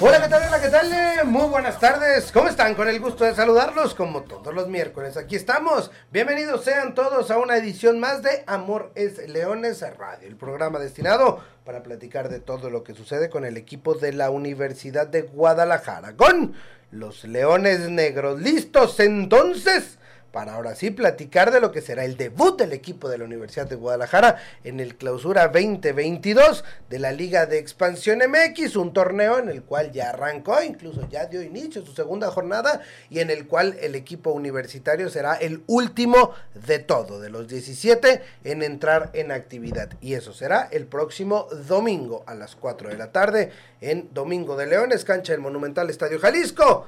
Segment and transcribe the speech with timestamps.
[0.00, 0.42] Hola, ¿qué tal?
[0.46, 1.26] Hola, ¿qué tal?
[1.26, 2.30] Muy buenas tardes.
[2.30, 2.76] ¿Cómo están?
[2.76, 5.16] Con el gusto de saludarlos como todos los miércoles.
[5.16, 5.90] Aquí estamos.
[6.12, 11.40] Bienvenidos sean todos a una edición más de Amor es Leones Radio, el programa destinado
[11.64, 16.14] para platicar de todo lo que sucede con el equipo de la Universidad de Guadalajara.
[16.16, 16.54] Con
[16.92, 18.40] los Leones Negros.
[18.40, 19.97] ¿Listos entonces?
[20.32, 23.66] Para ahora sí platicar de lo que será el debut del equipo de la Universidad
[23.66, 29.48] de Guadalajara en el Clausura 2022 de la Liga de Expansión MX, un torneo en
[29.48, 33.76] el cual ya arrancó, incluso ya dio inicio su segunda jornada y en el cual
[33.80, 39.90] el equipo universitario será el último de todo, de los 17 en entrar en actividad.
[40.00, 44.66] Y eso será el próximo domingo a las 4 de la tarde en Domingo de
[44.66, 46.86] Leones, cancha del Monumental Estadio Jalisco.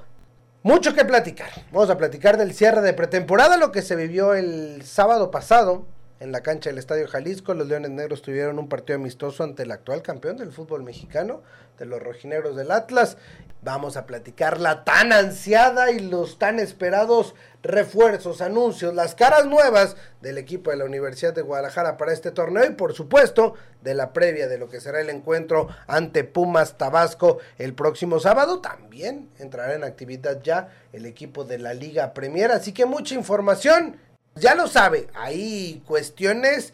[0.63, 1.49] Mucho que platicar.
[1.73, 5.87] Vamos a platicar del cierre de pretemporada, lo que se vivió el sábado pasado
[6.21, 7.55] en la cancha del Estadio Jalisco.
[7.55, 11.43] Los Leones Negros tuvieron un partido amistoso ante el actual campeón del fútbol mexicano,
[11.79, 13.17] de los rojinegros del Atlas.
[13.63, 19.97] Vamos a platicar la tan ansiada y los tan esperados refuerzos, anuncios, las caras nuevas
[20.23, 24.15] del equipo de la Universidad de Guadalajara para este torneo y por supuesto de la
[24.15, 28.61] previa de lo que será el encuentro ante Pumas Tabasco el próximo sábado.
[28.61, 33.97] También entrará en actividad ya el equipo de la Liga Premier, así que mucha información.
[34.41, 36.73] Ya lo sabe, hay cuestiones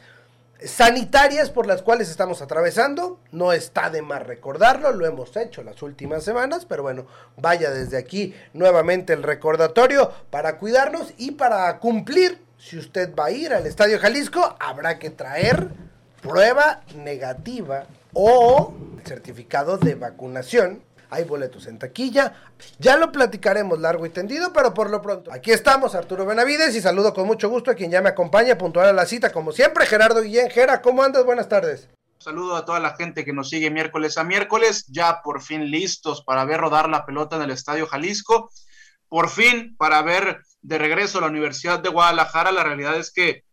[0.64, 3.18] sanitarias por las cuales estamos atravesando.
[3.32, 7.98] No está de más recordarlo, lo hemos hecho las últimas semanas, pero bueno, vaya desde
[7.98, 12.40] aquí nuevamente el recordatorio para cuidarnos y para cumplir.
[12.56, 15.68] Si usted va a ir al Estadio Jalisco, habrá que traer
[16.22, 18.72] prueba negativa o
[19.04, 22.34] certificado de vacunación hay boletos en taquilla.
[22.78, 26.80] Ya lo platicaremos largo y tendido, pero por lo pronto, aquí estamos, Arturo Benavides, y
[26.80, 29.86] saludo con mucho gusto a quien ya me acompaña puntual a la cita, como siempre,
[29.86, 30.50] Gerardo Guillén.
[30.50, 31.24] Gera, ¿cómo andas?
[31.24, 31.88] Buenas tardes.
[32.18, 36.24] Saludo a toda la gente que nos sigue miércoles a miércoles, ya por fin listos
[36.24, 38.50] para ver rodar la pelota en el Estadio Jalisco,
[39.08, 42.50] por fin para ver de regreso a la Universidad de Guadalajara.
[42.50, 43.44] La realidad es que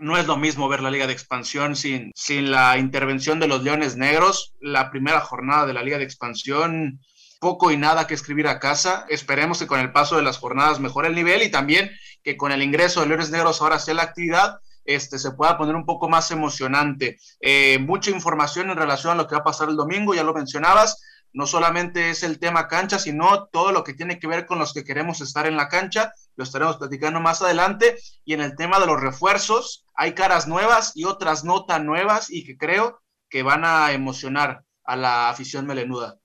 [0.00, 3.62] no es lo mismo ver la Liga de Expansión sin, sin la intervención de los
[3.62, 4.54] Leones Negros.
[4.60, 7.00] La primera jornada de la Liga de Expansión,
[7.40, 9.06] poco y nada que escribir a casa.
[9.08, 11.90] Esperemos que con el paso de las jornadas mejore el nivel y también
[12.22, 14.58] que con el ingreso de Leones Negros ahora sea la actividad.
[14.84, 17.18] Este, se pueda poner un poco más emocionante.
[17.40, 20.34] Eh, mucha información en relación a lo que va a pasar el domingo, ya lo
[20.34, 21.00] mencionabas
[21.32, 24.72] no solamente es el tema cancha, sino todo lo que tiene que ver con los
[24.72, 28.80] que queremos estar en la cancha, lo estaremos platicando más adelante, y en el tema
[28.80, 33.42] de los refuerzos, hay caras nuevas y otras no tan nuevas y que creo que
[33.42, 36.18] van a emocionar a la afición melenuda.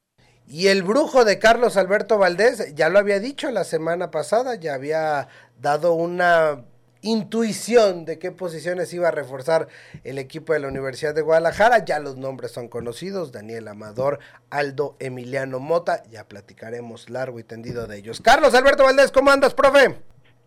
[0.47, 4.75] Y el brujo de Carlos Alberto Valdés, ya lo había dicho la semana pasada, ya
[4.75, 5.27] había
[5.59, 6.63] dado una
[7.05, 9.67] intuición de qué posiciones iba a reforzar
[10.03, 11.85] el equipo de la Universidad de Guadalajara.
[11.85, 17.88] Ya los nombres son conocidos, Daniel Amador, Aldo Emiliano Mota, ya platicaremos largo y tendido
[17.88, 18.21] de ellos.
[18.21, 19.99] Carlos Alberto Valdés, ¿cómo andas, profe?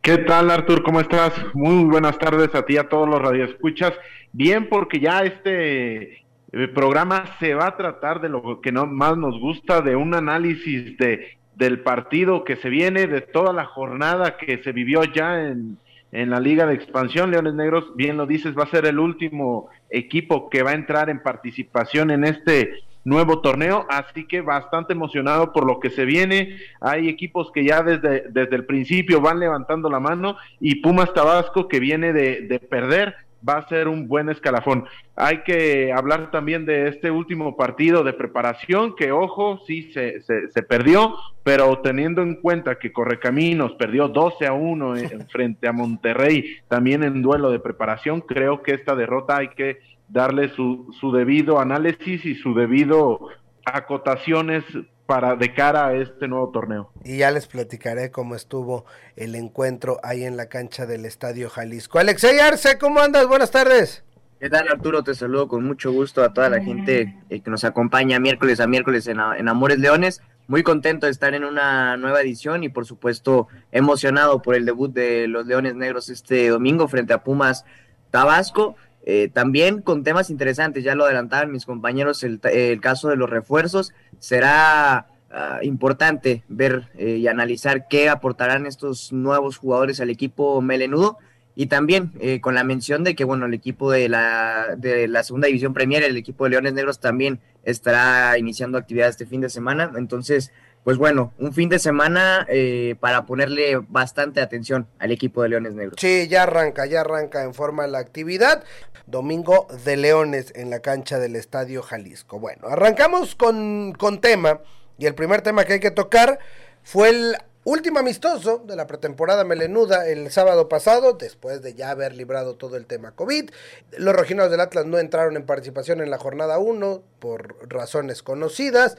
[0.02, 0.82] ¿Qué tal, Artur?
[0.82, 1.32] ¿Cómo estás?
[1.54, 3.92] Muy buenas tardes a ti, a todos los radioescuchas.
[4.32, 6.12] Bien, porque ya este
[6.52, 10.14] eh, programa se va a tratar de lo que no, más nos gusta, de un
[10.14, 15.40] análisis de, del partido que se viene, de toda la jornada que se vivió ya
[15.40, 15.78] en,
[16.12, 17.30] en la Liga de Expansión.
[17.30, 21.10] Leones Negros, bien lo dices, va a ser el último equipo que va a entrar
[21.10, 26.56] en participación en este nuevo torneo, así que bastante emocionado por lo que se viene.
[26.80, 31.68] Hay equipos que ya desde, desde el principio van levantando la mano y Pumas Tabasco
[31.68, 33.14] que viene de, de perder
[33.46, 34.84] va a ser un buen escalafón.
[35.16, 40.62] Hay que hablar también de este último partido de preparación, que ojo, sí se, se,
[40.62, 46.56] perdió, pero teniendo en cuenta que Correcaminos perdió 12 a 1 en, frente a Monterrey,
[46.68, 51.60] también en duelo de preparación, creo que esta derrota hay que darle su, su debido
[51.60, 53.28] análisis y su debido
[53.64, 54.64] acotaciones
[55.08, 56.92] para de cara a este nuevo torneo.
[57.02, 58.84] Y ya les platicaré cómo estuvo
[59.16, 61.98] el encuentro ahí en la cancha del Estadio Jalisco.
[61.98, 63.26] Alexey Arce, ¿cómo andas?
[63.26, 64.04] Buenas tardes.
[64.38, 65.02] ¿Qué tal Arturo?
[65.02, 68.66] Te saludo con mucho gusto a toda la gente eh, que nos acompaña miércoles a
[68.66, 70.20] miércoles en, en Amores Leones.
[70.46, 74.92] Muy contento de estar en una nueva edición y por supuesto emocionado por el debut
[74.92, 77.64] de los Leones Negros este domingo frente a Pumas
[78.10, 78.76] Tabasco.
[79.10, 82.40] Eh, también con temas interesantes, ya lo adelantaban mis compañeros, el,
[82.82, 83.94] caso de los refuerzos.
[84.18, 91.16] Será ah, importante ver eh, y analizar qué aportarán estos nuevos jugadores al equipo melenudo.
[91.54, 95.22] y también eh, con la mención de que, bueno, el equipo de la, de la
[95.22, 99.48] segunda división Premier, el equipo de Leones Negros también estará iniciando actividad este fin de
[99.48, 99.90] semana.
[99.96, 100.52] Entonces,
[100.88, 105.74] pues bueno, un fin de semana eh, para ponerle bastante atención al equipo de Leones
[105.74, 105.96] Negros.
[105.98, 108.64] Sí, ya arranca, ya arranca en forma la actividad.
[109.06, 112.40] Domingo de Leones en la cancha del Estadio Jalisco.
[112.40, 114.60] Bueno, arrancamos con, con tema
[114.96, 116.38] y el primer tema que hay que tocar
[116.82, 117.36] fue el
[117.68, 122.78] Último amistoso de la pretemporada melenuda el sábado pasado, después de ya haber librado todo
[122.78, 123.50] el tema COVID.
[123.98, 128.96] Los rojinos del Atlas no entraron en participación en la jornada 1 por razones conocidas.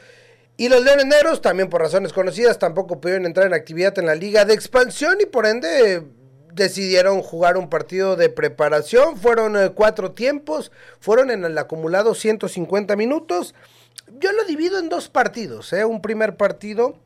[0.59, 4.13] Y los Leones Negros, también por razones conocidas, tampoco pudieron entrar en actividad en la
[4.13, 6.03] Liga de Expansión y por ende
[6.51, 9.15] decidieron jugar un partido de preparación.
[9.15, 13.55] Fueron eh, cuatro tiempos, fueron en el acumulado 150 minutos.
[14.19, 15.71] Yo lo divido en dos partidos.
[15.71, 15.85] ¿eh?
[15.85, 16.99] Un primer partido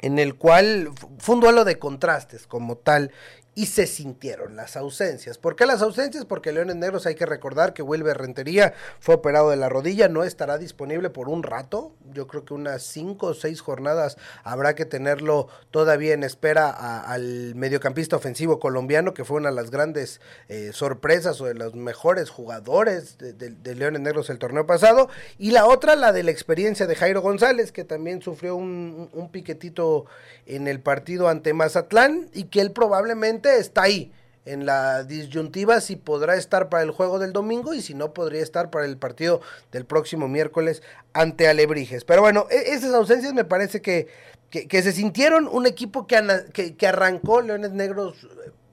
[0.00, 3.12] en el cual fue un duelo de contrastes como tal
[3.54, 5.36] y se sintieron las ausencias.
[5.36, 6.24] ¿Por qué las ausencias?
[6.24, 10.24] Porque Leones Negros hay que recordar que Wilber Rentería fue operado de la rodilla, no
[10.24, 11.92] estará disponible por un rato.
[12.12, 17.54] Yo creo que unas cinco o seis jornadas habrá que tenerlo todavía en espera al
[17.54, 22.30] mediocampista ofensivo colombiano, que fue una de las grandes eh, sorpresas o de los mejores
[22.30, 25.08] jugadores de, Leones Negros el torneo pasado.
[25.38, 30.06] Y la otra, la de la experiencia de Jairo González, que también sufrió un piquetito
[30.46, 34.12] en el partido ante Mazatlán y que él probablemente está ahí
[34.44, 38.42] en la disyuntiva si podrá estar para el juego del domingo y si no podría
[38.42, 39.40] estar para el partido
[39.70, 42.04] del próximo miércoles ante Alebrijes.
[42.04, 44.08] Pero bueno, e, esas ausencias me parece que,
[44.50, 48.26] que, se sintieron un equipo que, que, arrancó Leones Negros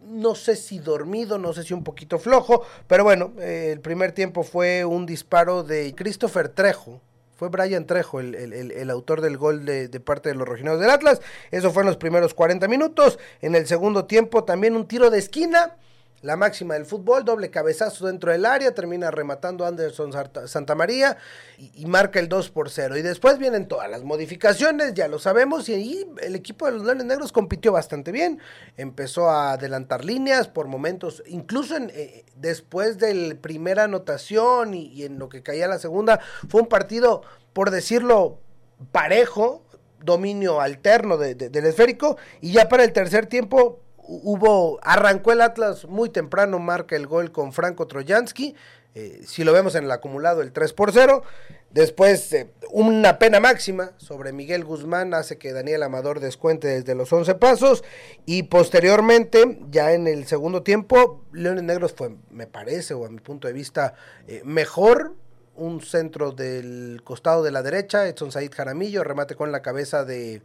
[0.03, 4.11] no sé si dormido, no sé si un poquito flojo, pero bueno, eh, el primer
[4.11, 6.99] tiempo fue un disparo de Christopher Trejo,
[7.39, 11.21] fue Brian Trejo el, autor del gol de, parte de los rojineros del Atlas.
[11.51, 13.17] Eso fue en los primeros 40 minutos.
[13.41, 15.77] En el segundo tiempo también un tiro de esquina
[16.21, 20.11] la máxima del fútbol, doble cabezazo dentro del área, termina rematando Anderson
[20.45, 21.17] Santamaría
[21.57, 22.97] y, y marca el 2 por 0.
[22.97, 26.83] Y después vienen todas las modificaciones, ya lo sabemos, y ahí el equipo de los
[26.83, 28.39] Leones Negros compitió bastante bien,
[28.77, 35.03] empezó a adelantar líneas por momentos, incluso en, eh, después de la primera anotación y,
[35.03, 36.19] en lo que caía la segunda,
[36.49, 37.21] fue un partido,
[37.53, 38.39] por decirlo,
[38.91, 39.63] parejo,
[40.01, 46.09] dominio alterno del esférico, y ya para el tercer tiempo hubo, arrancó el Atlas muy
[46.09, 48.55] temprano, marca el gol con Franco Trojansky,
[48.95, 51.21] eh, si lo vemos en el acumulado el 3 por 0,
[51.69, 57.13] después eh, una pena máxima sobre Miguel Guzmán hace que Daniel Amador descuente desde los
[57.13, 57.83] 11 pasos.
[58.25, 63.19] Y posteriormente ya en el segundo tiempo Leones Negros fue, me parece, o a mi
[63.19, 63.93] punto de vista,
[64.27, 65.13] eh, mejor,
[65.55, 70.41] un centro del costado de la derecha, Edson Said Jaramillo, remate con la cabeza de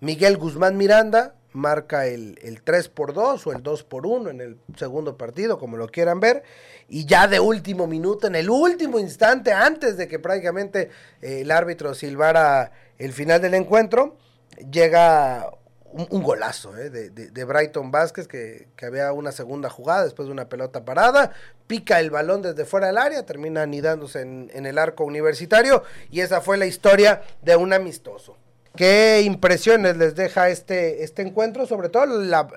[0.00, 4.40] Miguel Guzmán Miranda, marca el, el 3 por 2 o el 2 por 1 en
[4.40, 6.42] el segundo partido, como lo quieran ver.
[6.88, 10.90] Y ya de último minuto, en el último instante, antes de que prácticamente
[11.22, 14.16] eh, el árbitro silbara el final del encuentro,
[14.70, 15.48] llega
[15.92, 20.32] un, golazo eh, de, de, Brighton Vázquez, que, que, había una segunda jugada después de
[20.32, 21.30] una pelota parada,
[21.68, 26.20] pica el balón desde fuera del área, termina anidándose en, en el arco universitario, y
[26.20, 28.36] esa fue la historia de un amistoso.
[28.76, 31.66] ¿Qué impresiones les deja este, este encuentro?
[31.66, 32.48] Sobre todo la,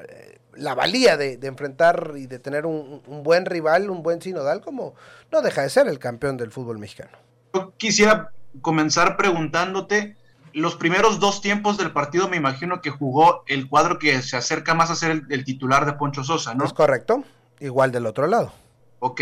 [0.58, 4.96] la valía de, enfrentar y de tener un, buen rival, un buen sinodal, como
[5.32, 7.12] no deja de ser el campeón del fútbol mexicano.
[7.54, 8.32] Yo quisiera
[8.62, 10.16] comenzar preguntándote,
[10.54, 14.74] los primeros dos tiempos del partido me imagino que jugó el cuadro que se acerca
[14.74, 16.66] más a ser el, titular de Poncho Sosa, ¿no?
[16.66, 17.24] Es correcto,
[17.60, 18.52] igual del otro lado.
[19.00, 19.22] Ok,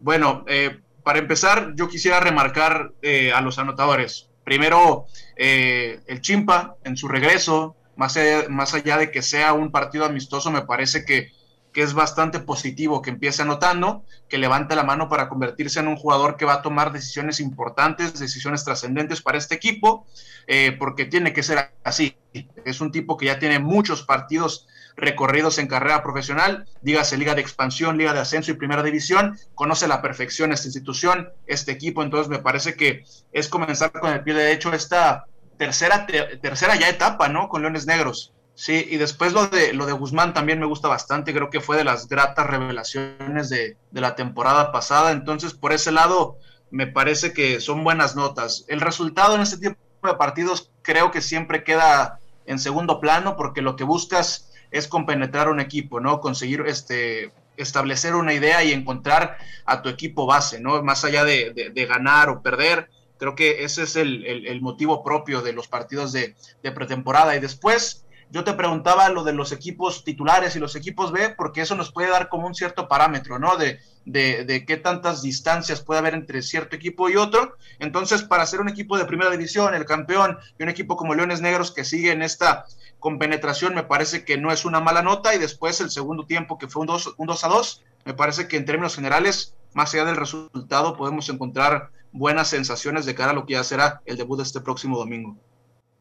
[0.00, 4.28] bueno, eh, para empezar, yo quisiera remarcar eh, a los anotadores.
[4.44, 5.06] Primero,
[5.36, 10.04] eh, el Chimpa en su regreso, más allá, más allá, de que sea un partido
[10.04, 11.32] amistoso, me parece que,
[11.72, 15.96] que, es bastante positivo que empiece anotando, que levante la mano para convertirse en un
[15.96, 20.06] jugador que va a tomar decisiones importantes, decisiones trascendentes para este equipo,
[20.46, 22.16] eh, porque tiene que ser así.
[22.64, 27.40] Es un tipo que ya tiene muchos partidos recorridos en carrera profesional, dígase Liga de
[27.40, 32.28] Expansión, Liga de Ascenso y Primera División, conoce la perfección esta institución, este equipo, entonces
[32.28, 36.06] me parece que es comenzar con el pie derecho esta tercera,
[36.40, 37.48] tercera ya etapa, ¿no?
[37.48, 38.32] Con Leones Negros.
[38.54, 41.78] Sí, y después lo de, lo de Guzmán también me gusta bastante, creo que fue
[41.78, 46.38] de las gratas revelaciones de, de la temporada pasada, entonces por ese lado
[46.70, 48.64] me parece que son buenas notas.
[48.68, 53.62] El resultado en este tipo de partidos creo que siempre queda en segundo plano porque
[53.62, 56.20] lo que buscas es compenetrar un equipo, ¿no?
[56.20, 60.82] Conseguir este, establecer una idea y encontrar a tu equipo base, ¿no?
[60.82, 62.88] Más allá de, ganar o perder,
[63.18, 66.34] creo que ese es el, motivo propio de los partidos de,
[66.74, 67.36] pretemporada.
[67.36, 71.60] Y después, Yo te preguntaba lo de los equipos titulares y los equipos B, porque
[71.60, 73.58] eso nos puede dar como un cierto parámetro, ¿no?
[73.58, 77.58] De, de, de, qué tantas distancias puede haber entre cierto equipo y otro.
[77.78, 81.42] Entonces, para ser un equipo de primera división, el campeón, y un equipo como Leones
[81.42, 82.64] Negros que sigue en esta
[83.00, 85.34] compenetración, me parece que no es una mala nota.
[85.34, 88.48] Y después el segundo tiempo, que fue un 2, un 2 a 2, me parece
[88.48, 93.34] que en términos generales, más allá del resultado, podemos encontrar buenas sensaciones de cara a
[93.34, 95.36] lo que ya será el debut de este próximo domingo.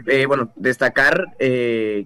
[0.08, 2.06] Eh, bueno, destacar eh,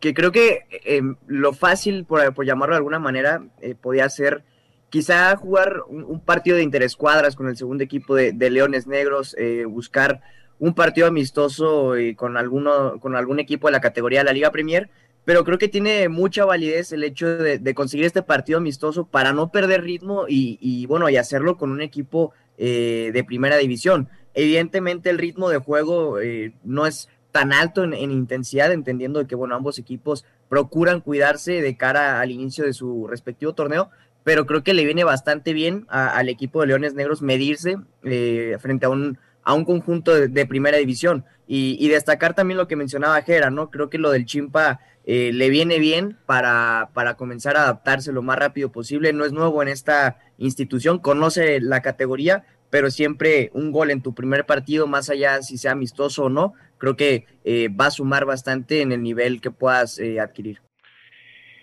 [0.00, 4.44] que creo que eh, lo fácil, por, por, llamarlo de alguna manera, eh, podía ser
[4.90, 10.20] quizá jugar un, partido de interescuadras con el segundo equipo de, Leones Negros, eh, buscar
[10.58, 14.88] un partido amistoso con, alguno, con algún equipo de la categoría de la Liga Premier,
[15.24, 19.50] pero creo que tiene mucha validez el hecho de, conseguir este partido amistoso para no
[19.50, 24.08] perder ritmo y, y bueno, y hacerlo con un equipo eh, de primera división.
[24.32, 26.18] Evidentemente el ritmo de juego
[26.62, 31.76] no es tan alto en, en, intensidad, entendiendo que bueno, ambos equipos procuran cuidarse de
[31.76, 33.90] cara al inicio de su respectivo torneo,
[34.24, 38.86] pero creo que le viene bastante bien al equipo de Leones Negros medirse eh, frente
[38.86, 41.26] a un, a un conjunto de, primera división.
[41.46, 43.70] Y, y, destacar también lo que mencionaba Jera, ¿no?
[43.70, 48.22] Creo que lo del Chimpa eh, le viene bien para, para comenzar a adaptarse lo
[48.22, 49.12] más rápido posible.
[49.12, 54.14] No es nuevo en esta institución, conoce la categoría, pero siempre un gol en tu
[54.14, 58.24] primer partido, más allá si sea amistoso o no, creo que eh, va a sumar
[58.24, 60.60] bastante en el nivel que puedas eh, adquirir.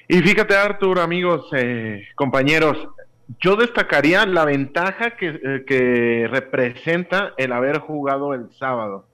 [0.08, 2.77] Y fíjate, Artur, amigos, eh, compañeros,
[3.39, 9.08] yo destacaría la ventaja que, eh, que, representa el haber jugado el sábado.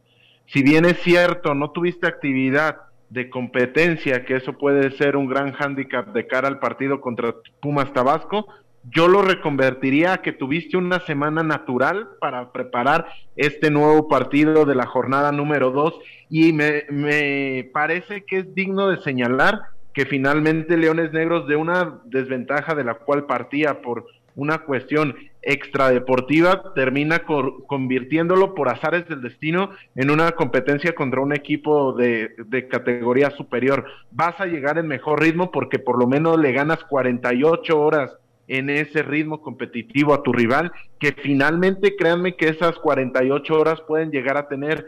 [0.48, 2.78] Si bien es cierto, no tuviste actividad
[3.10, 7.94] de competencia, que eso puede ser un gran hándicap de cara al partido contra Pumas
[7.94, 8.48] Tabasco,
[8.84, 14.76] yo lo reconvertiría a que tuviste una semana natural para preparar este nuevo partido de
[14.76, 19.62] la jornada número 2 y me, parece que es digno de señalar
[19.94, 24.06] que finalmente Leones Negros de una desventaja de la cual partía por
[24.36, 27.24] una cuestión extradeportiva termina
[27.68, 33.86] convirtiéndolo por azares del destino en una competencia contra un equipo de, de, categoría superior.
[34.12, 38.12] Vas a llegar en mejor ritmo porque por lo menos le ganas 48 horas
[38.50, 44.12] en ese ritmo competitivo a tu rival, que finalmente créanme que esas 48 horas pueden
[44.12, 44.86] llegar a tener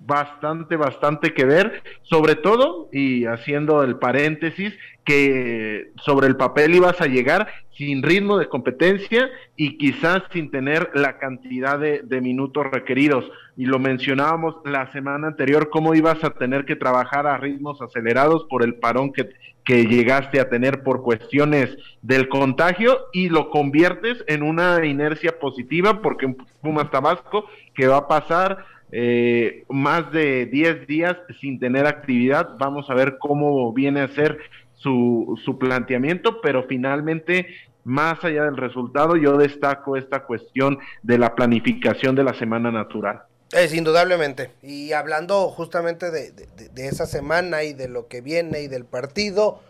[0.00, 4.74] bastante, bastante que ver, sobre todo, y haciendo el paréntesis,
[5.04, 10.90] que sobre el papel ibas a llegar sin ritmo de competencia y quizás sin tener
[10.94, 13.24] la cantidad de, de, minutos requeridos.
[13.56, 18.44] Y lo mencionábamos la semana anterior, cómo ibas a tener que trabajar a ritmos acelerados
[18.50, 19.30] por el parón que,
[19.68, 26.00] que llegaste a tener por cuestiones del contagio y lo conviertes en una inercia positiva
[26.00, 27.44] porque Pumas Tabasco
[27.74, 32.56] que va a pasar eh, más de 10 días sin tener actividad.
[32.58, 34.38] Vamos a ver cómo viene a ser
[34.76, 37.48] su, su planteamiento, pero finalmente,
[37.84, 43.27] más allá del resultado, yo destaco esta cuestión de la planificación de la semana natural.
[43.52, 44.50] Es indudablemente.
[44.62, 49.60] Y hablando justamente de, de, esa semana y de lo que viene y del partido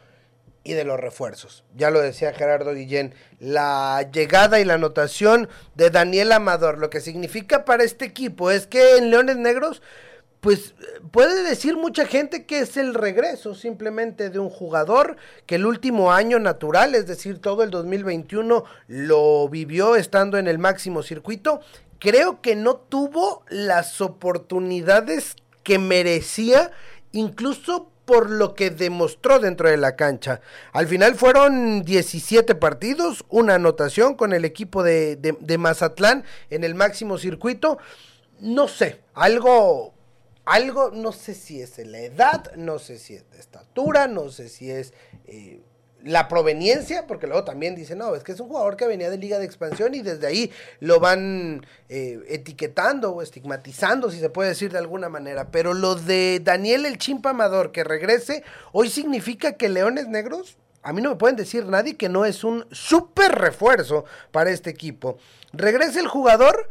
[0.65, 1.65] y de los refuerzos.
[1.77, 7.01] Ya lo decía Gerardo Guillén, la llegada y la anotación de Daniel Amador, lo que
[7.01, 9.81] significa para este equipo es que en Leones Negros
[10.41, 10.75] pues
[11.11, 15.17] puede decir mucha gente que es el regreso simplemente de un jugador
[15.47, 20.59] que el último año natural, es decir, todo el 2021 lo vivió estando en el
[20.59, 21.61] máximo circuito.
[21.99, 26.71] Creo que no tuvo las oportunidades que merecía,
[27.13, 30.41] incluso por lo que demostró dentro de la cancha.
[30.73, 36.75] Al final fueron 17 partidos, una anotación con el equipo de, de, Mazatlán en el
[36.75, 37.77] máximo circuito.
[38.41, 39.93] No sé, algo
[40.47, 44.49] algo, no sé si es la edad, no sé si es de estatura, no sé
[44.49, 44.95] si es
[45.27, 45.61] eh,
[46.05, 49.19] la proveniencia, porque luego también dicen, no, es que es un jugador que venía de
[49.19, 50.51] Liga de Expansión y desde ahí
[50.81, 55.51] lo van eh, etiquetando o estigmatizando, si se puede decir de alguna manera.
[55.51, 60.93] Pero lo de Daniel el Chimpa Amador que regrese, hoy significa que Leones Negros, a
[60.93, 65.19] mí no me pueden decir nadie que no es un súper refuerzo para este equipo.
[65.53, 66.69] Regrese el jugador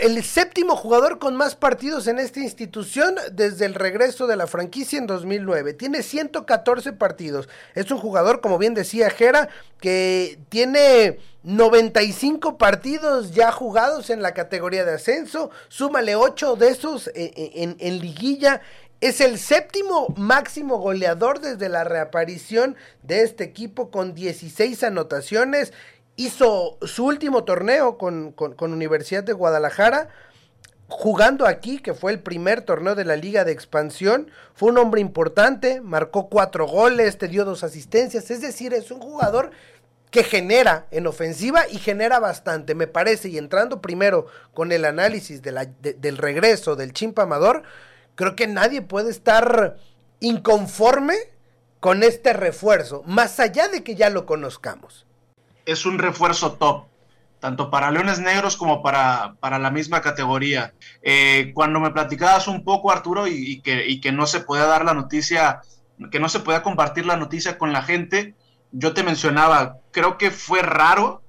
[0.00, 4.98] el séptimo jugador con más partidos en esta institución desde el regreso de la franquicia
[4.98, 5.74] en 2009.
[5.74, 7.48] Tiene 114 partidos.
[7.74, 9.48] Es un jugador, como bien decía Jera,
[9.80, 15.50] que tiene 95 partidos ya jugados en la categoría de ascenso.
[15.68, 18.60] Súmale 8 de esos en, en, en liguilla.
[19.00, 25.72] Es el séptimo máximo goleador desde la reaparición de este equipo con 16 anotaciones
[26.16, 30.08] hizo su último torneo con, Universidad de Guadalajara
[30.86, 35.00] jugando aquí, que fue el primer torneo de la Liga de Expansión, fue un hombre
[35.00, 39.50] importante, marcó cuatro goles, te dio dos asistencias, es decir, es un jugador
[40.10, 45.42] que genera en ofensiva y genera bastante, me parece, y entrando primero con el análisis
[45.42, 47.62] del regreso del Chimpa Amador,
[48.14, 49.76] creo que nadie puede estar
[50.20, 51.16] inconforme
[51.80, 55.06] con este refuerzo, más allá de que ya lo conozcamos.
[55.64, 56.86] Es un refuerzo top,
[57.40, 60.74] tanto para Leones Negros como para, para la misma categoría.
[61.02, 64.84] Eh, cuando me platicabas un poco, Arturo, y, que, y que no se pueda dar
[64.84, 65.60] la noticia,
[66.10, 68.34] que no se pueda compartir la noticia con la gente,
[68.72, 71.22] yo te mencionaba, creo que fue raro,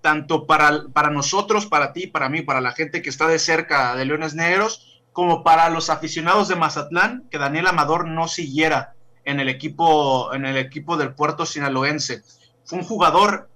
[0.00, 3.96] tanto para, para nosotros, para ti, para mí, para la gente que está de cerca
[3.96, 9.40] de Leones Negros, como para los aficionados de Mazatlán, que Daniel Amador no siguiera en
[9.40, 12.22] el equipo, en el equipo del puerto sinaloense.
[12.64, 13.48] Fue un jugador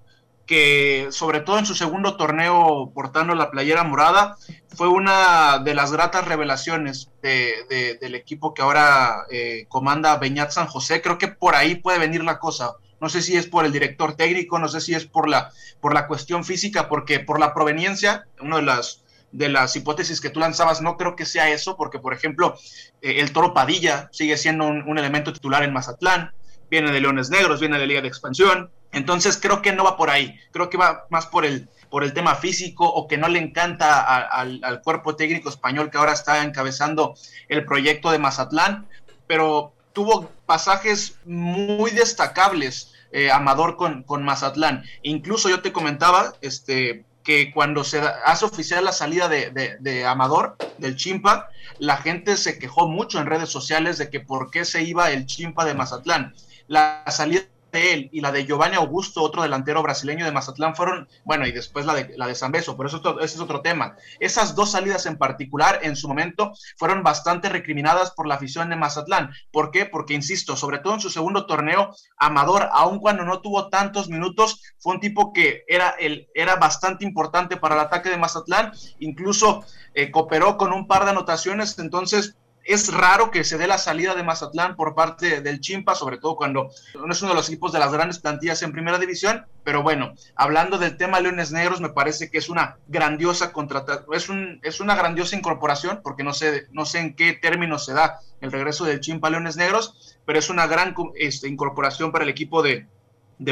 [0.50, 4.36] que, sobre todo en su segundo torneo portando la playera morada,
[4.74, 11.00] fue una de las gratas revelaciones del equipo que ahora eh, comanda Beñat San José.
[11.02, 14.14] Creo que por ahí puede venir la cosa no sé si es por el director
[14.14, 18.26] técnico, no sé si es por la, por la cuestión física, porque por la proveniencia,
[18.40, 19.02] una de las,
[19.32, 22.58] de las hipótesis que tú lanzabas, no creo que sea eso, porque por ejemplo,
[23.00, 26.32] eh, el Toro Padilla sigue siendo un, elemento titular en Mazatlán,
[26.70, 30.10] viene de Leones Negros, viene de Liga de Expansión, entonces creo que no va por
[30.10, 33.38] ahí, creo que va más por el, por el tema físico o que no le
[33.38, 37.14] encanta al, cuerpo técnico español que ahora está encabezando
[37.48, 38.86] el proyecto de Mazatlán,
[39.26, 44.84] pero tuvo pasajes muy destacables eh, Amador con, con, Mazatlán.
[45.02, 50.56] Incluso yo te comentaba este, que cuando se hace oficial la salida de, de, Amador,
[50.78, 54.82] del Chimpa, la gente se quejó mucho en redes sociales de que por qué se
[54.82, 56.34] iba el Chimpa de Mazatlán.
[56.68, 57.42] La salida
[57.72, 61.86] él y la de Giovanni Augusto, otro delantero brasileño de Mazatlán, fueron, bueno, y después
[61.86, 63.96] la de, la de San Beso, pero eso, ese es otro tema.
[64.18, 68.76] Esas dos salidas en particular, en su momento, fueron bastante recriminadas por la afición de
[68.76, 69.30] Mazatlán.
[69.52, 69.86] ¿Por qué?
[69.86, 74.60] Porque, insisto, sobre todo en su segundo torneo, Amador, aun cuando no tuvo tantos minutos,
[74.78, 79.64] fue un tipo que era, el, era bastante importante para el ataque de Mazatlán, incluso
[79.94, 82.36] eh, cooperó con un par de anotaciones, entonces
[82.72, 86.36] es raro que se dé la salida de Mazatlán por parte del Chimpa, sobre todo
[86.36, 89.46] cuando no es uno de los equipos de las grandes plantillas en primera división.
[89.64, 94.28] Pero bueno, hablando del tema Leones Negros, me parece que es una grandiosa contratación, es,
[94.28, 98.20] un, es una grandiosa incorporación, porque no sé, no sé en qué términos se da
[98.40, 102.30] el regreso del Chimpa a Leones Negros, pero es una gran este, incorporación para el
[102.30, 102.86] equipo de,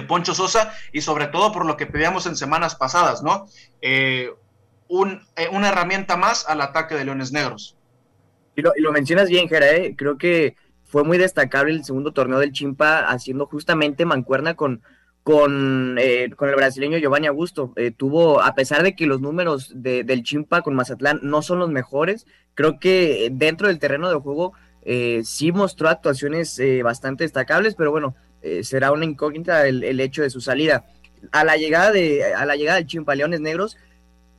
[0.07, 3.46] Poncho Sosa y sobre todo por lo que pedíamos en semanas pasadas, ¿no?
[3.81, 4.31] Eh,
[4.87, 7.78] un, eh, una herramienta más al ataque de Leones Negros.
[8.59, 9.94] Y lo, mencionas bien, Jera, ¿eh?
[9.97, 14.83] creo que fue muy destacable el segundo torneo del Chimpa, haciendo justamente mancuerna con,
[15.23, 17.73] con, eh, con el brasileño Giovanni Augusto.
[17.77, 21.71] Eh, tuvo, a pesar de que los números del Chimpa con Mazatlán no son los
[21.71, 24.55] mejores, creo que dentro del terreno de juego
[25.23, 28.16] sí mostró actuaciones bastante destacables, pero bueno,
[28.62, 30.85] será una incógnita el, el, hecho de su salida.
[31.31, 33.77] A la llegada, de, a la llegada del Chimpa Leones Negros,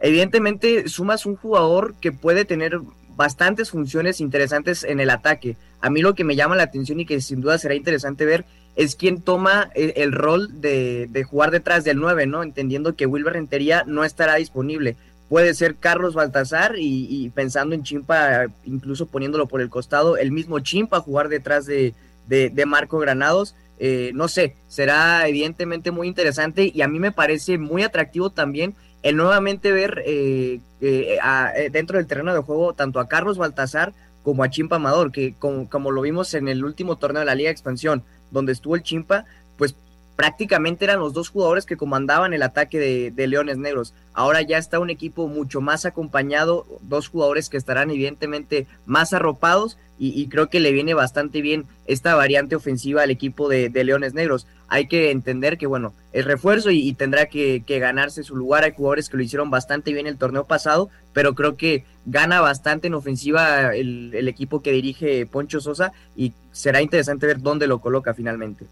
[0.01, 2.81] evidentemente sumas un jugador que puede tener
[3.19, 5.57] bastantes funciones interesantes en el ataque.
[5.81, 8.45] A mí lo que me llama la atención y que sin duda será interesante ver
[8.77, 12.43] es quién toma e, el, rol de, jugar detrás del 9, ¿no?
[12.43, 14.95] Entendiendo que Wilber Rentería no estará disponible.
[15.27, 20.61] Puede ser Carlos Baltazar y, pensando en Chimpa, incluso poniéndolo por el costado, el mismo
[20.61, 21.93] Chimpa jugar detrás de,
[22.25, 23.53] de, Marco Granados.
[23.79, 28.75] Eh, no sé, será evidentemente muy interesante y a mí me parece muy atractivo también
[29.03, 31.17] el nuevamente ver eh, eh,
[31.55, 35.33] eh, dentro del terreno de juego tanto a Carlos Baltazar como a Chimpa Amador, que
[35.39, 39.25] como, lo vimos en el último torneo de la Liga Expansión, donde estuvo el Chimpa,
[39.57, 39.75] pues
[40.19, 42.77] prácticamente eran los dos jugadores que comandaban el ataque
[43.15, 43.93] de, Leones Negros.
[44.11, 49.77] Ahora ya está un equipo mucho más acompañado, dos jugadores que estarán evidentemente más arropados
[49.97, 54.45] y, creo que le viene bastante bien esta variante ofensiva al equipo de, Leones Negros.
[54.67, 58.65] Hay que entender que, bueno, es refuerzo y, tendrá que, ganarse su lugar.
[58.65, 62.87] Hay jugadores que lo hicieron bastante bien el torneo pasado, pero creo que gana bastante
[62.87, 68.13] en ofensiva el equipo que dirige Poncho Sosa y será interesante ver dónde lo coloca
[68.13, 68.65] finalmente.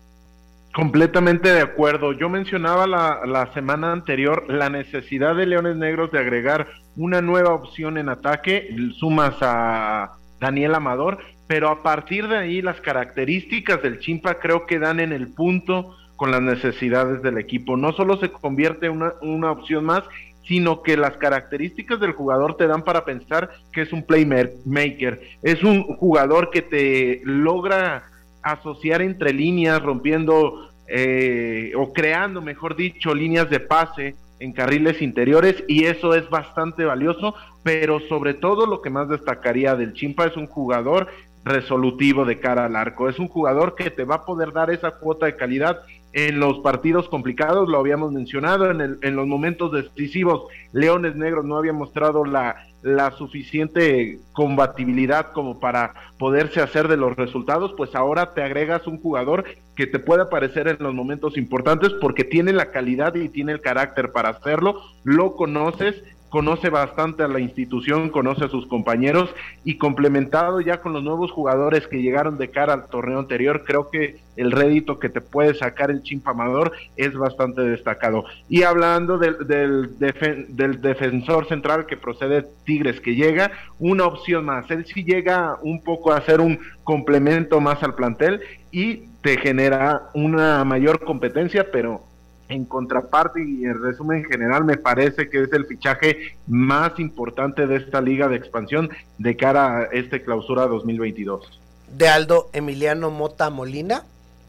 [0.77, 2.13] Completamente de acuerdo.
[2.13, 7.55] Yo mencionaba la, la, semana anterior la necesidad de Leones Negros de agregar una nueva
[7.55, 8.69] opción en ataque.
[8.99, 14.77] Sumas a Daniel Amador, pero a partir de ahí las características del Chimpa creo que
[14.77, 17.75] dan en el punto con las necesidades del equipo.
[17.75, 20.03] No solo se convierte en una, una opción más,
[20.47, 25.63] sino que las características del jugador te dan para pensar que es un playmaker, es
[25.63, 28.03] un jugador que te logra
[28.43, 35.63] asociar entre líneas, rompiendo eh, o creando, mejor dicho, líneas de pase en carriles interiores
[35.67, 40.37] y eso es bastante valioso, pero sobre todo lo que más destacaría del Chimpa es
[40.37, 41.07] un jugador
[41.43, 44.91] resolutivo de cara al arco, es un jugador que te va a poder dar esa
[44.91, 45.81] cuota de calidad
[46.13, 51.45] en los partidos complicados, lo habíamos mencionado, en, el, en los momentos decisivos, Leones Negros
[51.45, 57.93] no había mostrado la, la suficiente combatibilidad como para poderse hacer de los resultados, pues
[57.95, 59.45] ahora te agregas un jugador
[59.75, 63.61] que te puede aparecer en los momentos importantes porque tiene la calidad y tiene el
[63.61, 69.29] carácter para hacerlo, lo conoces, conoce bastante a la institución, conoce a sus compañeros
[69.63, 73.89] y complementado ya con los nuevos jugadores que llegaron de cara al torneo anterior, creo
[73.89, 78.25] que el rédito que te puede sacar el chimpamador es bastante destacado.
[78.49, 84.69] Y hablando del, del, del defensor central que procede Tigres, que llega, una opción más,
[84.69, 90.09] él sí llega un poco a hacer un complemento más al plantel y te genera
[90.13, 92.03] una mayor competencia, pero
[92.49, 97.77] en contraparte y en resumen general me parece que es el fichaje más importante de
[97.77, 101.59] esta liga de expansión de cara a este clausura 2022.
[101.95, 104.03] De Aldo Emiliano Mota Molina